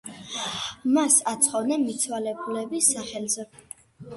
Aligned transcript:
მას 0.95 1.17
აცხობდნენ 1.33 1.85
მიცვალებულის 1.91 2.91
სახელზე. 2.97 3.47